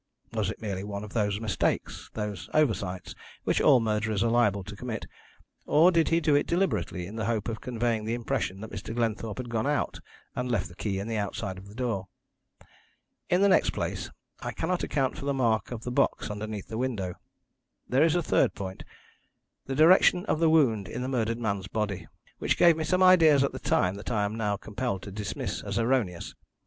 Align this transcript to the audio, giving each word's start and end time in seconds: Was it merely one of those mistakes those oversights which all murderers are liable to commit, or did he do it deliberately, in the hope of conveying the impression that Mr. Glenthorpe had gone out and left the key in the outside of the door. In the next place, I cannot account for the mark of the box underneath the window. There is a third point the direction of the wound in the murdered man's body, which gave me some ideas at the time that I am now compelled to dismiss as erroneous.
Was 0.33 0.49
it 0.49 0.59
merely 0.63 0.83
one 0.83 1.03
of 1.03 1.13
those 1.13 1.39
mistakes 1.39 2.09
those 2.15 2.49
oversights 2.55 3.13
which 3.43 3.61
all 3.61 3.79
murderers 3.79 4.23
are 4.23 4.31
liable 4.31 4.63
to 4.63 4.75
commit, 4.75 5.05
or 5.67 5.91
did 5.91 6.09
he 6.09 6.19
do 6.19 6.33
it 6.33 6.47
deliberately, 6.47 7.05
in 7.05 7.17
the 7.17 7.25
hope 7.25 7.47
of 7.47 7.61
conveying 7.61 8.03
the 8.03 8.15
impression 8.15 8.61
that 8.61 8.71
Mr. 8.71 8.95
Glenthorpe 8.95 9.37
had 9.37 9.51
gone 9.51 9.67
out 9.67 9.99
and 10.35 10.49
left 10.51 10.69
the 10.69 10.75
key 10.75 10.97
in 10.97 11.07
the 11.07 11.17
outside 11.19 11.59
of 11.59 11.67
the 11.67 11.75
door. 11.75 12.07
In 13.29 13.41
the 13.41 13.47
next 13.47 13.73
place, 13.73 14.09
I 14.39 14.53
cannot 14.53 14.81
account 14.83 15.19
for 15.19 15.25
the 15.25 15.35
mark 15.35 15.69
of 15.69 15.83
the 15.83 15.91
box 15.91 16.31
underneath 16.31 16.67
the 16.69 16.79
window. 16.79 17.13
There 17.87 18.01
is 18.01 18.15
a 18.15 18.23
third 18.23 18.55
point 18.55 18.83
the 19.67 19.75
direction 19.75 20.25
of 20.25 20.39
the 20.39 20.49
wound 20.49 20.87
in 20.87 21.03
the 21.03 21.09
murdered 21.09 21.37
man's 21.37 21.67
body, 21.67 22.07
which 22.39 22.57
gave 22.57 22.75
me 22.75 22.83
some 22.85 23.03
ideas 23.03 23.43
at 23.43 23.51
the 23.51 23.59
time 23.59 23.93
that 23.97 24.09
I 24.09 24.25
am 24.25 24.33
now 24.35 24.57
compelled 24.57 25.03
to 25.03 25.11
dismiss 25.11 25.61
as 25.61 25.77
erroneous. 25.77 26.33